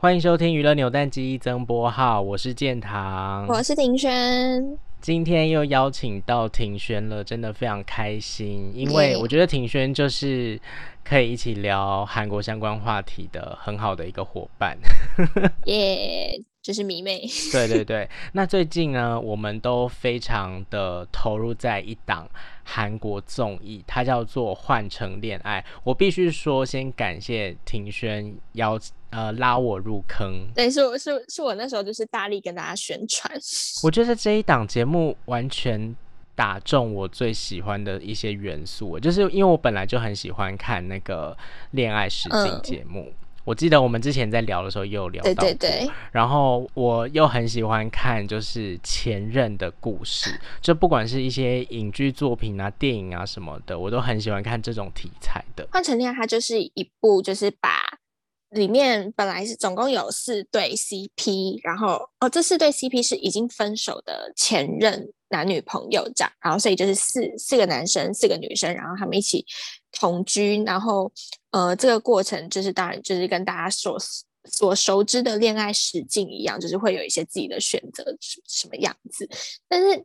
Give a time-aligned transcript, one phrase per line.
[0.00, 4.78] 欢迎收听娱乐扭蛋机增播号，我是建堂，我是庭轩。
[5.00, 10.56] 今天又邀请到庭轩了，真的非常开心，因为我觉得庭轩就是
[11.02, 14.78] 可以一起聊韩国相关话题的很好的一个伙伴。
[15.66, 17.26] 耶，就是迷妹。
[17.50, 22.28] 对对对，那最近呢，我们都非常的投入在一档
[22.62, 25.64] 韩国综艺，它叫做《换乘恋爱》。
[25.82, 28.78] 我必须说，先感谢庭轩邀。
[29.10, 33.32] 呃，拉我入坑，对，是我是是我那时候就是大力跟大家宣传。
[33.82, 35.96] 我觉得这一档节目完全
[36.34, 41.34] 打中我最喜欢的一些元素，就是因为我本来就很喜欢看那个
[41.70, 43.06] 恋爱实境节目。
[43.08, 43.14] 嗯，
[43.48, 45.90] 我记得我们之前在聊的时候也有聊到，对对对。
[46.12, 55.66] 然后我又很喜欢看就是前任的故事，就不管是一些影剧作品啊、电影啊什么的，我都很喜欢看这种题材的。
[55.72, 57.70] 换乘恋爱，它就是一部就是把。
[58.50, 69.44] 里面本来是总共有四对 CP，然后哦，这四对 CP 是已经分手的前任男女朋友这样，然后所以就是四四个男生四个女生，然后他们一起
[69.92, 71.10] 同居，然后
[71.50, 73.98] 呃，这个过程就是当然就是跟大家所
[74.44, 79.28] 所熟知的恋爱实境一样，就是会有一些自己的选择什么样子，
[79.68, 80.04] 但是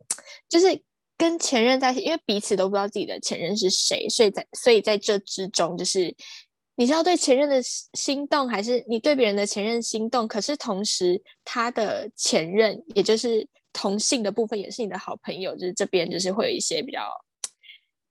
[0.49, 0.81] 就是
[1.17, 6.15] 跟前任在，因为彼此都不知道自己的前任是谁，所以在所以在这之中就是。
[6.75, 10.27] 你是要对前任的心动，还是你对别人的前任心动？
[10.27, 17.01] 可是同时，他的前任，也就是同性的部分，也是你的好朋友，就是这边就是会有一些比较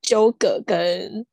[0.02, 1.24] 纠葛跟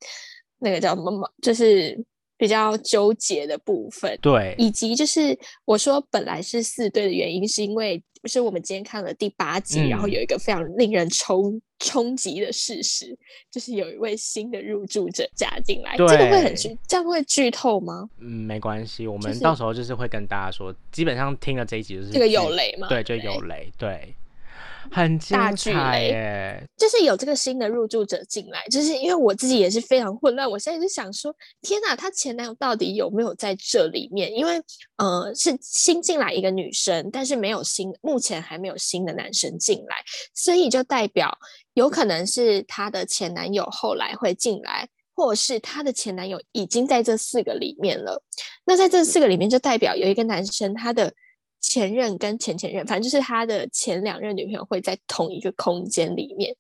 [0.60, 2.06] 那个叫什么，就是。
[2.40, 13.14] 比较纠结的部分，对，以及就是我说本来是四对的原因，是因为不是我们今天看了第八集，嗯，然后有一个非常令人冲冲击的事实，
[13.52, 18.10] 就是有一位新的入住者加进来，这个会很剧，这样会剧透吗？
[18.20, 22.88] 嗯，没关系，我们到时候就是会跟大家说，就是，基本上听了这一集就是这个有雷吗？
[22.88, 24.16] 对，就有雷，对。
[24.90, 30.50] 对很大巨雷，就是有这个新的入住者进来，就是因为我自己也是非常混乱。
[30.50, 34.34] 我现在就想说，天哪，她前男友到底有没有在这里面？
[34.34, 34.62] 因为
[34.98, 39.96] 呃，是新进来一个女生，但是没有新，目前还没有新的男生进来，
[40.34, 41.38] 所以就代表
[41.74, 48.22] 有可能是她的前男友后来会进来，或者是她的前男友已经在这四个里面了。
[48.66, 51.14] 那在这四个里面，就代表有一个男生他的。
[51.60, 56.56] 前任跟前前任，反正就是他的前两任女朋友会在同一个空间里面。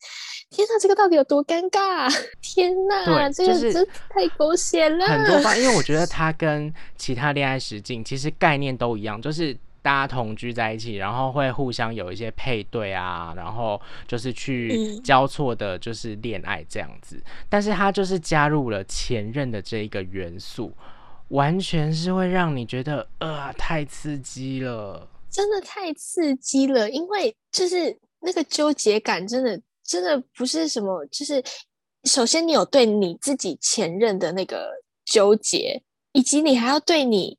[0.49, 2.09] 天哪，这个到底有多尴尬啊？
[2.41, 5.05] 天哪，这个真太狗血了。
[5.05, 17.16] 很多方，因为我觉得他跟其他恋爱实境其实概念都一样，就是大家同居在一起，然后会互相有一些配对啊，然后就是去交错的，就是恋爱这样子。
[17.16, 17.23] 嗯。
[17.47, 20.73] 但是他就是加入了前任的这一个元素。
[21.29, 31.44] 完全是会让你觉得，呃，太刺激了，真的太刺激了，因为就是那个纠结感，真的真的不是什么，就是
[32.03, 34.69] 首先你有对你自己前任的那个
[35.06, 35.81] 纠结，
[36.12, 37.38] 以及你还要对你。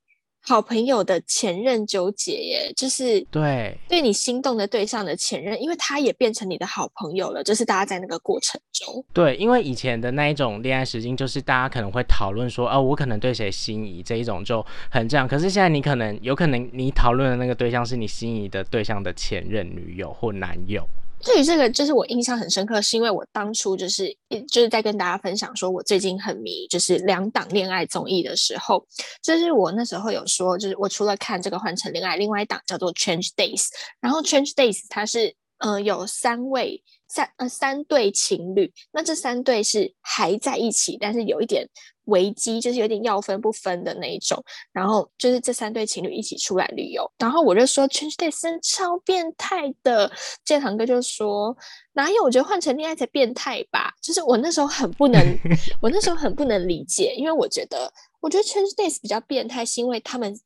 [0.50, 9.04] 好朋友的前任纠结耶，就是对对你心动的对象的前任，因为他也变成你的好朋友了，就是大家在那个过程中。
[9.12, 14.60] 对，因为以前的那一种恋爱时间，就是大家可能会讨论说，哦，我可能对谁心仪这一种就
[14.90, 15.28] 很这样。
[15.28, 20.84] 可是现在你可能有可能你讨论的那个对象是你心仪的对象的前任女友或男友。
[21.22, 24.08] 对于这个，就是我印象很深刻，是因为我当初就是
[24.50, 28.84] 就是在跟大家分享说，我最近很迷就是两档恋爱综艺的时候，
[29.22, 33.66] 就是我那时候有说，就是我除了看这个换成恋爱，另外一档叫做 Change Days，
[34.00, 41.68] 然后 Change Days 它是呃有三位三呃三对情侣，那这三对是还在一起，但是有一点。
[42.06, 50.10] 危机就是有点要分不分的那一种，然后就是这三对情侣一起出来旅游，然后我就说 Change Days 真超变态的，
[50.44, 51.56] 建堂哥就说
[51.92, 52.24] 哪有？
[52.24, 55.22] 我觉得换成恋爱才变态吧，就是我那时候很不能，
[55.80, 60.36] 我那时候很不能理解，因为我觉得我觉得 Change Days 比较变态，是因为他们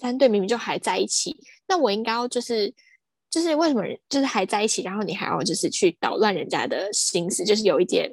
[0.00, 1.36] 三对明明就还在一起，
[1.68, 2.74] 那我应该要就是
[3.32, 8.08] 就是为什么就是还在一起，然后你还要就是去捣乱人家的心思，就是有一点。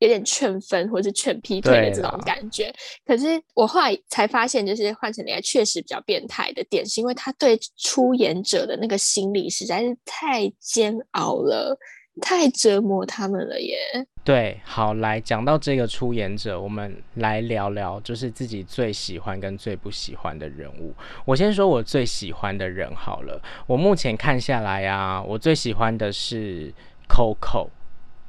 [0.00, 2.74] 有点劝分或者是劝劈腿的这种感觉，
[3.06, 11.78] 可是我后来才发现，就是换成恋爱确实比较变态的点，是因为他对出演者的那个心理实在是太煎熬了，
[12.20, 13.76] 太折磨他们了耶。
[14.22, 20.94] 对，好，来讲到这个出演者，我们来聊聊，就是自己最喜欢跟最不喜欢的人物。
[21.24, 26.72] 我先说我最喜欢的人好了，我目前看下来啊，我最喜欢的是
[27.08, 27.68] Coco，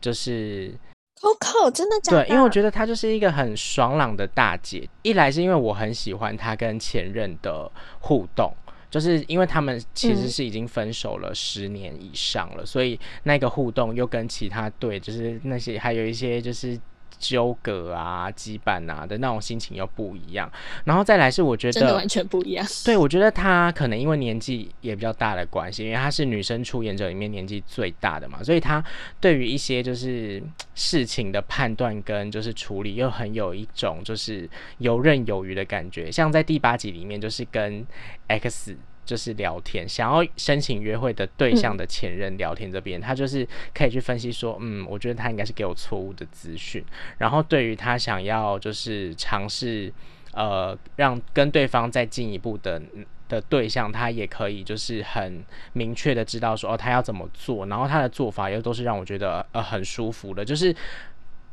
[0.02, 0.74] 就是。
[1.22, 2.26] Coco 真的假的？
[2.26, 4.88] 对，因为我觉得她就是一个很爽朗的大姐。
[5.02, 7.72] 一来是因为我很喜欢她跟前任的
[8.02, 8.54] 互动，
[8.96, 16.80] 就是因为他们其实是已经分手了十年以上了，嗯、所以那个互动又跟其他队，就是那些还有一些就是。
[17.20, 20.52] 纠葛啊、羁绊啊的那种心情又不一样，
[20.84, 22.66] 然后再来是我觉得真的完全不一样。
[22.84, 28.84] 对，我觉得她可能因为年纪也比较大的关系，因为她是女生出演者里面年纪最大的嘛，所以她
[29.20, 30.42] 对于一些就是
[30.74, 36.12] 事情的判断跟就是处理又很有一种就是游刃有余的感觉。
[36.12, 37.86] 像在第八集里面，就是跟
[38.28, 38.76] X。
[39.06, 46.84] 就是聊天，想要申请约会的对象的前任聊天这边，嗯、他就是可以去分析说，嗯，我觉得他应该是给我错误的资讯。
[47.20, 49.94] 然后对于他想要就是尝试，
[50.34, 52.82] 呃，让跟对方再进一步的
[53.30, 57.68] 的对象，他也可以就是很明确的知道说，哦，他要怎么做。
[57.68, 60.76] 然后他的做法又都是让我觉得呃很舒服的，就是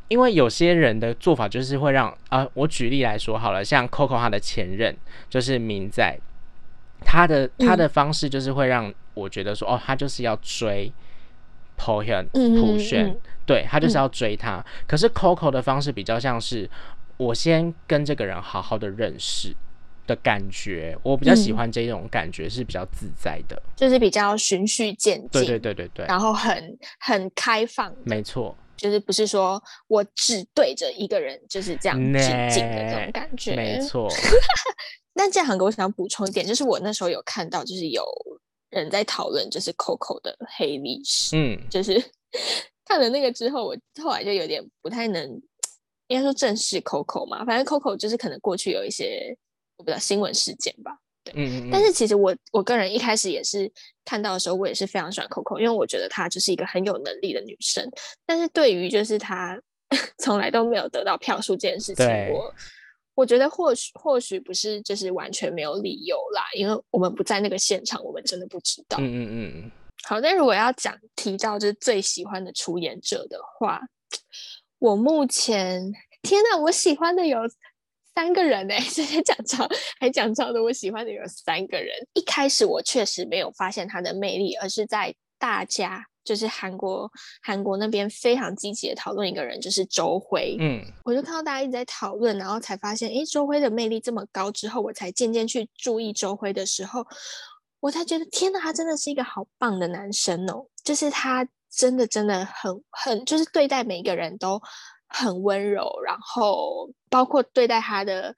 [0.09, 4.97] 因为有些人的做法就是会让啊、呃，我举例来说好了，像 Coco 他的前任
[5.29, 6.19] 就是明在。
[7.05, 10.93] 他的他的方式就是会让我觉得说，嗯、哦，他就是要追
[11.77, 12.03] 朴
[12.79, 13.15] 轩，
[13.45, 14.57] 对，他就是要追他。
[14.57, 16.69] 嗯、可是 Coco 的方式比较像是
[17.17, 19.55] 我先跟这个人好好的认识
[20.07, 32.21] 的感觉，我比较喜欢这种感觉是比较自在的，就是比较循序渐进，对对对对对，然后很很开放，没错，就是不是说我只对着一个人就是这样致
[32.51, 34.09] 敬的这种感觉，没错。
[35.15, 38.05] 那这样，我想补充一点，就是我那时候有看到，就是有
[38.71, 41.37] 人在讨论，就是 Coco 的黑历史。
[41.37, 42.03] 嗯，就是
[42.87, 45.31] 看了那个之后，我后来就有点不太能，
[46.07, 47.45] 应该说正视 Coco 嘛。
[47.45, 49.37] 反正 Coco 就是可能过去有一些
[49.77, 50.97] 我不知道新闻事件吧。
[51.23, 51.71] 对，嗯嗯嗯。
[51.71, 53.71] 但是其实我我个人一开始也是
[54.07, 57.87] 看到的时候，我也是非常喜欢 Coco，因为我觉得她就是一个很有能力的女生。
[58.25, 59.61] 但是对于就是她
[60.19, 62.53] 从来都没有得到票数这件事情，我。
[63.15, 68.99] 我觉得或许或许不是，就是完全没有理由啦，因为我们不在那个现场，我们真的不知道。
[69.01, 69.71] 嗯嗯嗯。
[70.05, 73.81] 好，那如果要讲提到就是最喜欢的出演者的话，
[74.79, 75.93] 我目前
[76.23, 77.39] 天哪，我喜欢的有
[78.15, 79.69] 三个人哎、欸，直接讲超
[80.01, 81.95] 还讲超的，我喜欢的有三个人。
[82.15, 86.07] 一开始我确实没有发现他的魅力，而是在大家。
[86.25, 87.11] 就是韩国
[87.43, 90.57] 韩国那边非常积极的讨论一个人，就是周辉。
[90.61, 97.05] 嗯，我就看到大家一直在讨论，然后才发现，诶，周辉的魅力这么高之后，我才渐渐去注意周辉的时候，
[97.81, 100.67] 我才觉得天哪，他真的是一个好棒的男生哦！
[100.85, 104.61] 就是他真的真的很很，就是对待每一个人都
[105.09, 108.35] 很温柔，然后包括对待他的。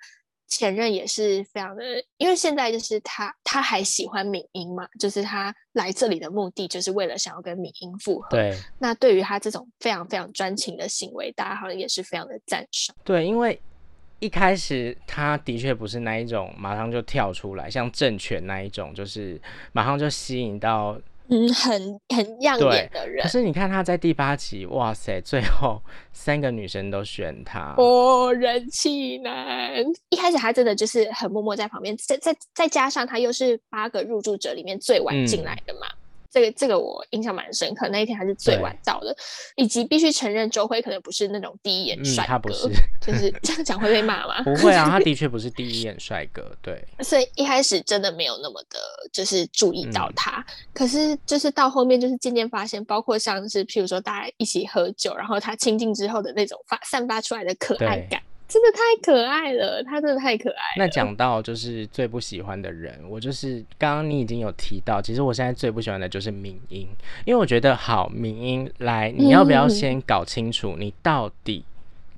[0.56, 1.82] 前任也是非常的，
[2.16, 8.28] 因为现在就是他，他还喜欢敏英嘛，就是他来这里的目的就是为了想要跟敏英复合。
[8.30, 12.94] 对，那对于他这种非常非常专情的行为，大家好像也是非常的赞赏。
[13.02, 13.60] 对，因为
[14.20, 19.40] 一开始他的确不是那一种马上就跳出来，像郑权那一种，就是
[19.72, 20.96] 马上就吸引到。
[21.29, 23.23] 嗯，很很亮眼的人。
[23.23, 25.81] 可是你看他在第八集，哇塞，最后
[26.12, 29.82] 三个女生都选他，哦，人气男。
[30.11, 35.87] 一开始他真的就是很默默在旁边，再再再加上他又是八个入住者里面最晚进来的嘛。
[35.87, 36.03] 嗯
[36.34, 39.16] 这个这个我印象蛮深刻，那一天还是最晚到的，
[39.54, 42.69] 以及必须承认周辉可能不是那种第一眼帅哥，嗯，他不是，
[43.00, 44.42] 就是这样讲会被骂吗？
[44.42, 46.84] 不会啊，他的确不是第一眼帅哥，对。
[47.04, 48.81] 所以一开始真的没有那么的，
[49.12, 58.20] 就是注意到他，嗯、可是就是到后面就是渐渐发现，包括像是譬如说大家一起喝酒，然后他亲近之后的那种发散发出来的可爱感。
[58.46, 60.76] 真的太可爱了，他真的太可爱了。
[60.76, 66.86] 那讲到就是最不喜欢的人，我就是刚刚你已经有提到，其实我现在最不喜欢的就是敏英，
[67.24, 71.64] 因为我觉得好，敏英来，你要不要先搞清楚你到底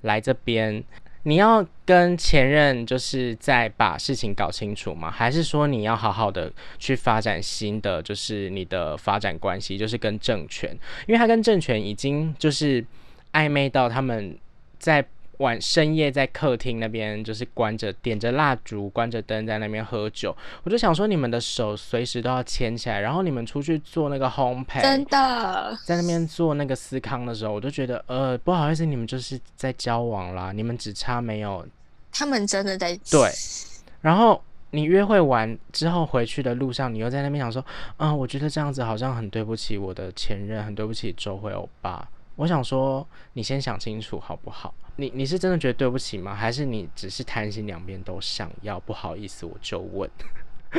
[0.02, 0.84] 来这边，嗯、
[1.22, 5.08] 你要跟前任就是再把事情搞清楚吗？
[5.08, 12.84] 还是说你要好好的去发展新的就是你的发展关系，就是跟政权，因为他跟政权已经就是
[13.32, 14.36] 暧昧到他们
[14.78, 15.06] 在。
[15.38, 20.36] 晚深夜在客厅那边，就是关着点着蜡烛，关着灯在那边喝酒。
[20.62, 31.66] 我就想说，你们的手随时都要牵起来，然后你们出去做那个烘焙，真的在那边做那个司康的时候，我就觉得，呃，不好意思，你们就是在交往啦，你们只差没有，
[32.12, 33.30] 他们真的在对。
[34.00, 37.64] 然后你约会完之后回去的路上，你又在那边想说，
[37.98, 42.08] 嗯、呃，我觉得这样子好像很对不起我的前任，很对不起周辉欧巴。
[42.36, 44.72] 我想说，你先想清楚好不好？
[44.96, 46.34] 你你是真的觉得对不起吗？
[46.34, 48.78] 还是你只是贪心两边都想要？
[48.80, 50.08] 不好意思，我就问。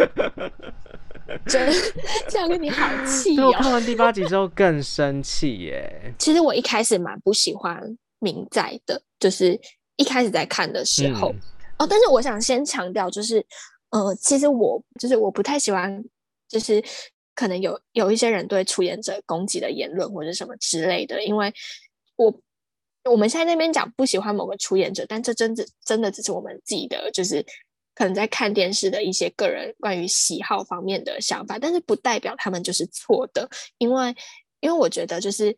[1.46, 1.74] 真
[2.30, 3.48] 这样跟你好气哦！
[3.48, 6.14] 我看完第八集之后更生气耶。
[6.20, 7.82] 其实我一开始蛮不喜欢
[8.20, 9.60] 明在的，就是
[9.96, 11.40] 一开始在看的时候、嗯、
[11.80, 11.88] 哦。
[11.90, 13.44] 但是我想先强调，就是
[13.90, 16.04] 呃，其实我就是我不太喜欢，
[16.48, 16.84] 就是
[17.38, 21.54] 可能有有一些人对出演者攻击的言论或者什么之类的，因为
[22.16, 22.42] 我
[23.06, 27.46] 我们现在那边讲不喜欢某个出演者，但这真的真的只是我们自己的，就是
[27.94, 34.16] 可能在看电视的一些个人关于喜好方面的想法，但是不代表他们就是错的，因为
[34.60, 35.56] 因为我觉得就是。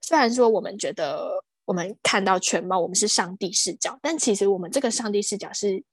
[0.00, 1.28] 虽然说我们觉得
[1.66, 5.84] 我们看到全貌，我们是上帝视角，但其实我们这个上帝视角是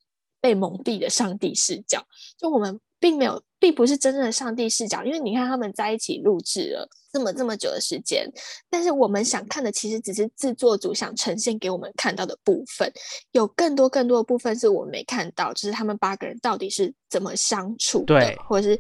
[0.41, 2.05] 被蒙蔽的上帝视角。
[2.37, 8.29] 就我们并没有，并不是真正的上帝视角，因为你看他们在一起录制了这么这么久的时间，
[8.69, 12.91] 但是我们想看的其实只是制作组想呈现给我们看到的部分，
[13.31, 18.79] 有更多更多的部分是我们没看到，就是他们八个人到底是怎么相处的，对，或者是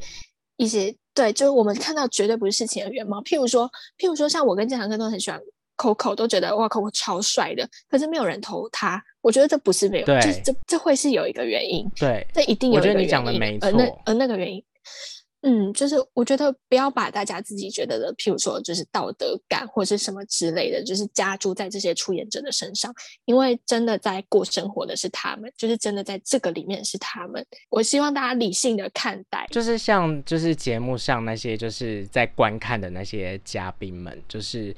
[0.57, 0.95] 一些。
[1.15, 3.21] 对，就是我们看到绝对不是事情的原貌。
[3.21, 5.39] 譬如说，譬如说，像我跟建强哥都很喜欢
[5.77, 7.67] Coco，都觉得哇，Coco 超帅的。
[7.89, 11.89] 可是没有人投他，我觉得这不是没有，对就是这这会是有一个原因。
[11.95, 12.93] 对，这一定有一个原因。
[12.93, 13.67] 我觉得你讲的没错。
[13.67, 14.63] 而那而那个原因。
[15.47, 22.91] 嗯，就是我觉得不要把大家自己觉得的，譬如说就是道德感或是什么之类的，就是加注在这些出演者的身上，
[23.25, 27.45] 因为真的在过生活的是他们，就是真的在这个里面是他们。
[27.69, 34.75] 我希望大家理性的看待，就是像就是节目上那些就是在观看的那些嘉宾们，就是。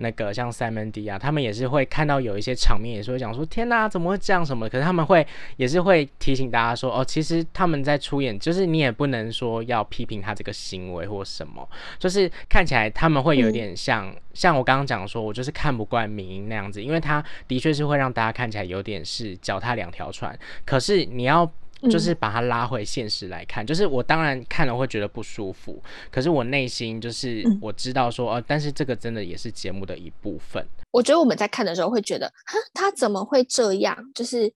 [0.00, 4.68] 那个像 Simon D 啊，他们也是会看到有一些场面，也是会讲说天哪，怎么会这样什么？
[4.68, 5.26] 可是他们会
[5.56, 21.50] 也是会提醒大家说，哦，其实他们在出演，就是你也不能说要批评他这个行为或什么，就是看起来他们会有点像，嗯、像我刚刚讲说，我就是看不惯明英那样子，因为他的确是会让大家看起来有点是脚踏两条船，可是你要。
[21.88, 30.62] 就是把它拉回现实来看，嗯、就是我当然看了会觉得不舒服，可是我内心就是我知道说，哦、嗯呃，但是这个真的也是节目的一部分。
[30.90, 33.96] 我觉得我们在看的时候会觉得，哈，他怎么会这样？
[34.14, 34.52] 就是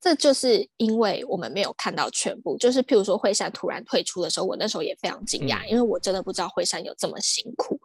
[0.00, 2.56] 这就是因为我们没有看到全部。
[2.58, 7.80] 就是譬如说惠善突然退出的时候，我那时候也非常惊讶，嗯、因为我真的不知道惠善有这么辛苦。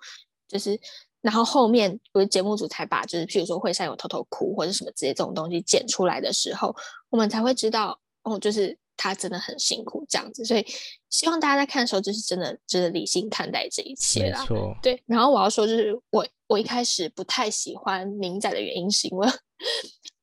[0.48, 0.80] 就是
[1.22, 6.76] 然后后面不是节目组才把就是譬如说惠善有偷偷哭或者什么之类这种东西剪出来的时候，
[7.10, 8.00] 我们才会知道。
[8.28, 10.66] 哦，就是他真的很辛苦这样子，所以
[11.10, 14.46] 希望大家在看的时候，就是真的，真的理性看待这一切啦。
[14.82, 15.02] 对。
[15.06, 19.28] 然后我要说，就是我我一开始不太喜欢明仔的原因，是因为，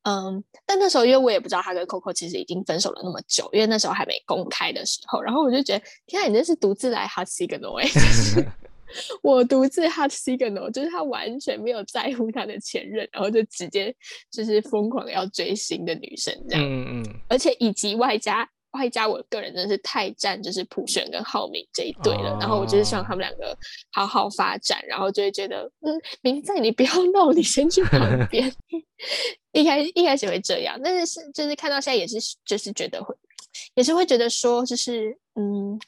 [0.02, 8.46] 嗯，但那时候因为我也不知道他跟 Coco 其实已经分手了那么久，因为那时候还没公开的时候，然后我就觉得，天啊，你这是独自来 Hot Signal 哎，就是。
[9.22, 13.94] 我独自 hot signal，就是他完全没有在乎他的前任，然后就直接
[14.30, 23.56] 就是疯狂要追新的女生这样，嗯嗯，而且以及外加外加我个人真的是太赞，就是普选跟浩明这一对了，哦、然后我就是希望他们两个
[23.92, 28.52] 好好发展，然后就会觉得，嗯，明在你不要闹，你先去旁 边。
[29.52, 33.14] 一开一开始会这样，但是是就是看到现在也是就是觉得会，
[33.76, 35.78] 也是会觉得说就是嗯。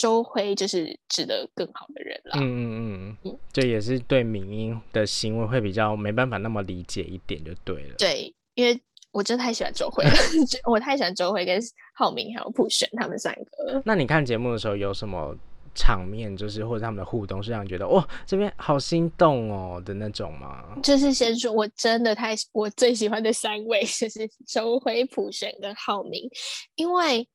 [0.00, 2.32] 周辉就是值得更好的人了。
[2.36, 7.96] 嗯嗯嗯，这也是对民英的行为会比较没办法那么理解一点就对了。
[7.98, 8.80] 对，因为
[9.12, 10.10] 我真的太喜欢周辉了，
[10.64, 11.60] 我太喜欢周辉跟
[11.94, 13.82] 浩明还有普璇他们三个。
[13.84, 15.36] 那你看节目的时候有什么
[15.74, 20.64] 场面，就是或者他们的互动是让你觉得哇这边好心动哦的那种吗？
[20.82, 26.26] 就是先说，我真的太我最喜欢的三位 就是周辉、普璇跟浩明，
[26.76, 27.28] 因为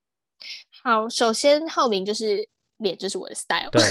[0.84, 2.50] 好，首先浩明就是。
[2.86, 3.84] 脸就是我的 style，对，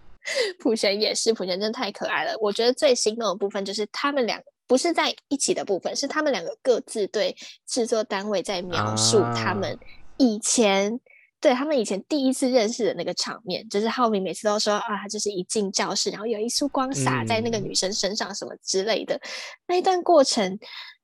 [0.58, 2.34] 朴璇也是，朴璇真的太可爱了。
[2.40, 9.78] 我觉得最心动的部分就是他们两个不是在一起的部分，是他们两个各自对制作单位在描述他们
[10.16, 10.98] 以前、啊、
[11.40, 19.20] 对他们以前第一次认识的那个场面，就是浩明每次都说啊，就是一进教室，然后有一束光洒在那个女生身上什么之类的、嗯、
[19.68, 20.58] 那一段过程，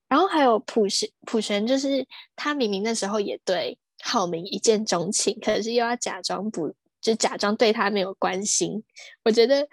[0.09, 6.75] 然后还有朴璇，朴璇就是他明明那时候也对浩明一见钟情，可是又要假装不。
[7.01, 8.83] 就假装对他没有关心，
[9.25, 9.67] 我觉得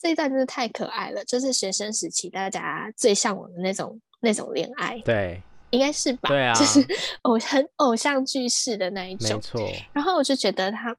[0.00, 6.28] 这一段真的太可爱了，就是学生时期大家最向往的那种那种恋爱，对，应该是吧？
[6.28, 6.84] 对啊，就是
[7.22, 9.60] 偶很偶像剧式的那一种，没错。
[9.92, 10.96] 然后我就觉得他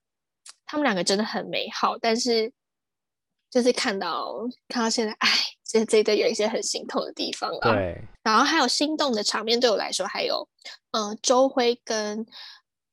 [0.66, 2.52] 他们两个真的很美好，但是
[3.50, 4.34] 就是看到
[4.68, 5.30] 看到现在，哎，
[5.64, 7.74] 其实这一对有一些很心痛的地方了。
[7.74, 10.48] 对，然后还有心动的场面，对我来说还有，
[10.92, 12.26] 嗯、呃，周辉跟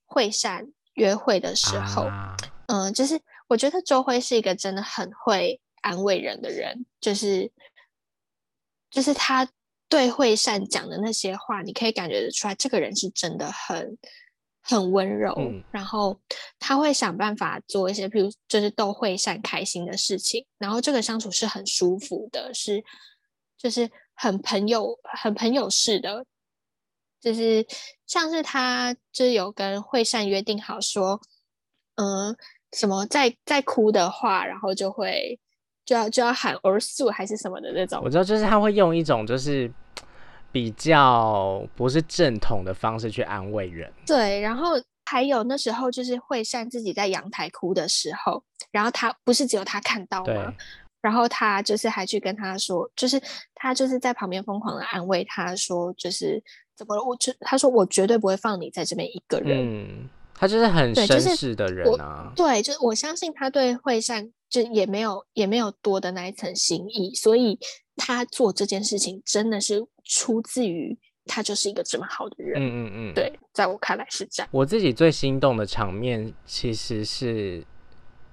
[0.04, 2.02] 惠善约会的时候。
[2.02, 2.36] 啊
[2.70, 7.50] 嗯，就是我觉得周辉是一个真的很会安慰人的人，就是
[8.90, 9.48] 就是他
[9.88, 13.98] 对惠善讲的那些话，你可以感觉得出来，这个人是真的很
[14.62, 16.20] 很温柔，嗯、然后
[16.60, 22.84] 他会想办法做一些，比如就是逗惠善开心的事情，然后这个相处是很舒服的，是
[23.58, 26.24] 就是很朋友、很朋友式的，
[27.20, 27.66] 就是
[28.06, 31.20] 像是他就有跟惠善约定好说，
[31.96, 32.36] 嗯、呃，
[32.72, 35.38] 什么再再哭的话，然后就会
[35.84, 38.00] 就要就要喊而诉还是什么的那种。
[38.04, 39.70] 我知道，就是他会用一种就是
[40.52, 43.92] 比较不是正统的方式去安慰人。
[44.06, 44.70] 对，然后
[45.06, 50.54] 还有那时候就是惠善自己在阳台哭的时候，然后他不是只有他看到吗？
[51.02, 53.18] 然后他就是还去跟他说，就是
[53.54, 56.42] 他就是在旁边疯狂的安慰他说，就是
[56.76, 57.02] 怎么了？
[57.02, 59.58] 我就他说我绝对不会放你在这边一个人。
[59.60, 60.08] 嗯，
[60.40, 62.32] 他就是很绅士的人啊。
[62.34, 67.58] 对，就是、对，就是我相信他对惠善就也没有也没有多的那一层心意，所以
[67.96, 72.60] 他做这件事情真的是出自于他就是一个这么好的人。
[72.60, 74.48] 嗯嗯嗯，对，在我看来是这样。
[74.50, 77.62] 我自己最心动的场面其实是。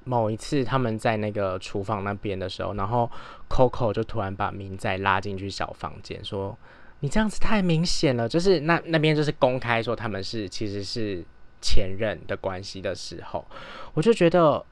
[0.09, 3.11] 某一次，他们在那个厨房那边的时候，然后
[3.49, 6.57] Coco 就突然把明仔拉进去小房间，说
[7.01, 11.21] ：“你这样子太明显了。”就是那那边就是公开说他们是其实是
[11.61, 13.45] 前任的关系的时候，
[13.93, 14.63] 我就觉得，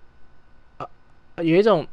[0.78, 1.88] 呃，有一种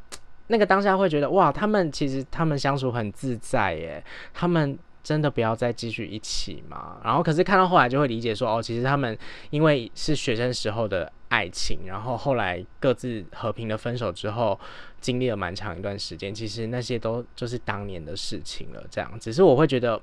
[0.47, 4.77] 那个当下会觉得，哇，他们其实他们相处很自在耶，他们。
[5.03, 6.97] 真的不要再继续一起吗？
[7.03, 9.17] 然后可是看到后来就会理解说，哦，其实他们
[9.49, 14.57] 因为是学生时候的爱情，然后后来各自和平的分手之后，
[15.01, 18.81] 经历了蛮长一段时间，其实那些都就是当年的事情了。
[18.89, 20.01] 这样，只是我会觉得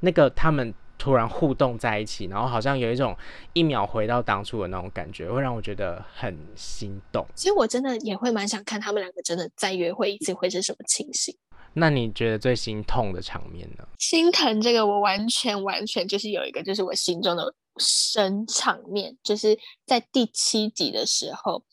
[0.00, 3.16] 那个他们突然互动在一起，然后好像有一种
[3.54, 7.26] 一秒回到当初的那种感觉，会让我觉得很心动。
[7.34, 11.34] 其实我真的也会蛮想看他们两个真的再约会一次会是什么情形。
[11.72, 13.88] 那你觉得最心痛的场面呢？
[13.98, 21.64] 心疼这个，我完全完全就是有一个，就是我心中的神场面，就是在第七集的时候，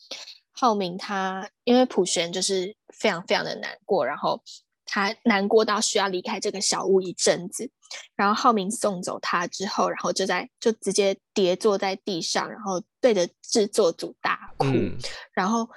[0.54, 4.42] 浩明他因为普璇就是非常非常的难过，然后
[4.88, 7.70] 他难过到需要离开这个小屋一阵子，
[8.16, 14.98] 然后浩明送走他之后，然后就在就直接跌坐在地上，然后对着制作组大哭，嗯、
[15.34, 15.68] 然后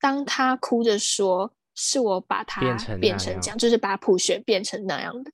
[0.00, 1.52] 当他哭着说。
[1.82, 5.30] 是我把他变成变成这样，就是把普雪变成那样的。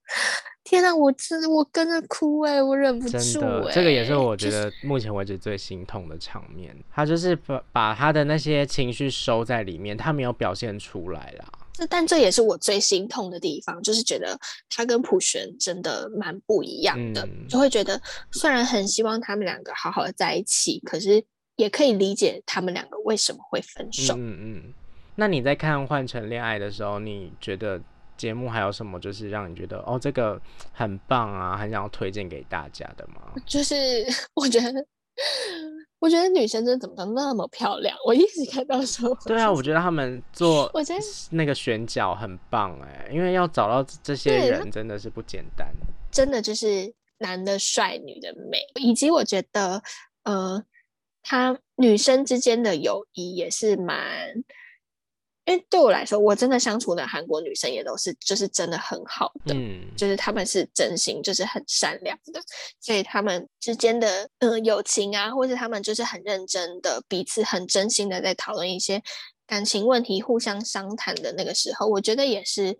[0.62, 3.72] 天哪，我真的我跟着哭哎、欸，我忍不住哎、欸。
[3.72, 6.70] 这个也是我觉得目前为止最心痛的场面。
[6.72, 11.46] 就是、他就是把把他的那些情绪收在里面，他没有表现出来啦。
[11.76, 14.38] 这但这也是我最心痛的地方，就是觉得
[14.70, 18.00] 他跟普璇真的蛮不一样的，嗯、就会觉得
[18.32, 21.22] 虽然很希望他们两个好好的在一起，可是
[21.56, 24.14] 也可以理解他们两个为什么会分手。
[24.16, 24.62] 嗯嗯。
[24.64, 24.74] 嗯
[25.18, 27.80] 那你在看《换成恋爱》的时候，你觉得
[28.18, 30.38] 节目还有什么就是让你觉得哦，这个
[30.74, 33.32] 很棒啊，很想要推荐给大家的吗？
[33.46, 33.74] 就是
[34.36, 34.86] 我觉得，
[35.98, 37.96] 我觉得女生真的怎么都那么漂亮。
[38.06, 45.66] 我一直看到说，对啊，我觉得他们做我觉得那个选角很棒哎，因为要找到这些人真的是不简单。
[46.12, 49.82] 真的就是男的帅，女的美，以及我觉得
[50.24, 50.62] 呃，
[51.22, 54.44] 他女生之间的友谊也是蛮。
[55.46, 62.40] 因为对我来说，我真的相处的韩国女生也都是，就是真的很好的，嗯，就是他们是真心，就是很善良的，
[62.80, 69.00] 所以他们之间的嗯、呃、友情啊，或是他们就是很认真的，彼此很真心的在讨论一些
[69.46, 72.76] 感情问题，互相商谈的那个时候，我觉得也是，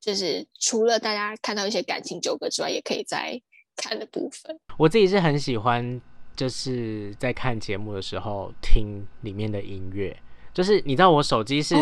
[0.00, 3.38] 就是除了大家看到一些感情纠葛之外，也可以在
[3.76, 4.58] 看的部分。
[4.78, 6.00] 我自己是很喜欢，
[6.34, 10.18] 就是在看节目的时候听里面的音乐。
[10.52, 11.74] 就是你知道我手机是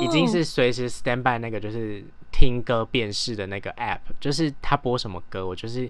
[0.00, 5.84] 已经是随时 stand by 那个就是听歌辨识的那个 app，就是他播什么歌，我就是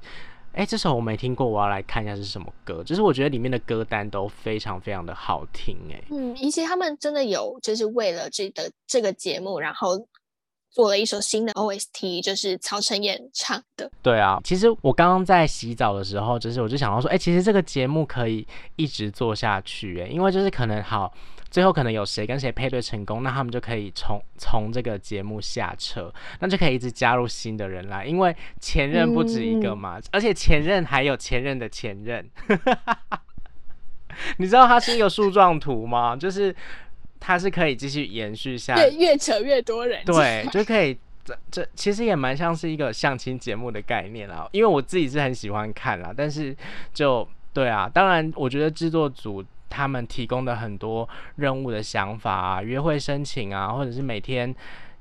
[0.53, 2.83] 哎、欸、这首我没听过，我要来看一下是什么歌。
[2.85, 6.05] 就是我觉得里面的歌单都非常非常的好听哎、欸。
[6.11, 10.07] 嗯，以及他们真的有就是为了这个这个节目，然后
[10.75, 13.89] 做了一首新的 OST，就是曹承衍唱的。
[14.03, 21.15] 对啊，其实我刚刚在洗澡的时候，就是我就想到说，哎、欸，其实这个节目可以一直做下去哎、欸，因为就是可能好。
[21.51, 32.29] 最后可能有谁跟谁配对成功，那他们就可以从从这个节目下车，那就可以一直加入新的人来，因为前任不止一个嘛，嗯、而且前任还有前任的前任。
[34.39, 36.17] 你知道它是一个树状图吗？
[36.17, 36.53] 就是
[37.25, 44.47] 它是可以继续延续下，越越扯越多人，对，就可以这这其实也蛮像是一个相亲节目的概念啦。
[44.53, 46.55] 因为我自己是很喜欢看啦，但是
[46.93, 49.45] 就对啊，当然我觉得制作组。
[49.77, 54.55] 他们提供的很多任务的想法啊，约会申请啊，或者是每天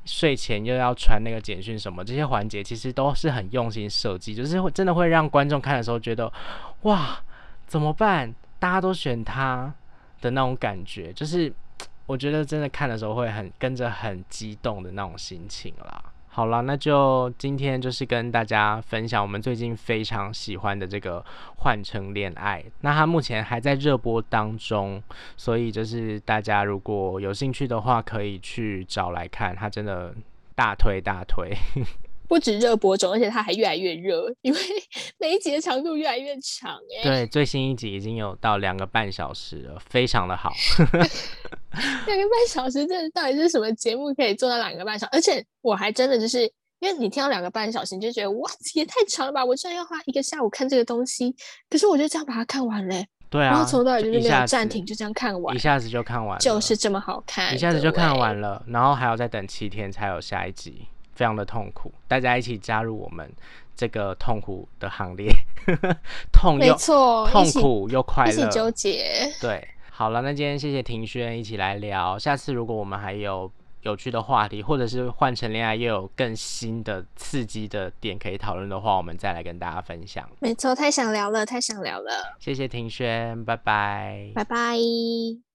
[0.03, 6.31] 睡前又要传那个简讯什么，这些环节其实都是很用心设计，就是会真的会让观众看的时候觉得，
[6.83, 7.21] 哇，
[7.67, 8.33] 怎么办？
[8.57, 9.71] 大家都选他
[10.21, 11.53] 的那种感觉，就是
[12.05, 16.03] 我觉得真的看的时候会很跟着很激动的那种心情啦。
[16.27, 21.21] 好了，那就今天就是跟大家分享我们最近非常喜欢的这个
[21.57, 25.01] 《换乘恋爱》，那它目前还在热播当中，
[25.37, 30.11] 所以就是大家如果有兴趣的话，可以去找来看，它真的
[30.55, 31.55] 大推大推。
[32.27, 34.59] 不止热播中，而且它还越来越热，因为
[35.19, 36.75] 每一集的长度越来越长。
[36.99, 40.51] 哎，对，最新一集已经有到两个半小时了，非常的好。
[41.73, 45.09] 两个半小时，这到底是什么节目可以做到两个半小时？
[45.13, 46.43] 而且我还真的就是，
[46.79, 49.43] 因为你听到两个半小时，你就觉得哇，也太长了吧！
[49.43, 51.35] 我居然要花一个下午看这个东西，
[51.69, 53.07] 可是我就这样把它看完嘞。
[53.29, 61.91] 对啊，然后从头到尾就是没有暂停，就这样看完，一下子就看完了，就是这么好看，一下子就看完了，然后还要再等七天才有下一集，非常的痛苦。
[62.07, 63.31] 大家一起加入我们
[63.75, 65.31] 这个痛苦的行列，
[66.31, 69.67] 痛又痛苦又快乐，一起纠结，对。
[69.95, 72.17] 好了，那今天谢谢庭轩一起来聊。
[72.17, 73.49] 下次如果我们还有
[73.83, 80.27] 有趣的话题，或者是换成恋爱又有更新的刺激的点可以讨论的话，我们再来跟大家分享。
[80.39, 82.35] 没错，太想聊了，太想聊了。
[82.39, 85.52] 谢谢庭轩，拜拜，拜拜。